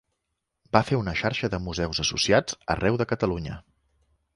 Va 0.77 0.81
fer 0.87 0.99
una 1.01 1.13
xarxa 1.21 1.51
de 1.57 1.61
museus 1.67 2.03
associats 2.07 2.59
arreu 2.77 3.01
de 3.05 3.13
Catalunya. 3.13 3.65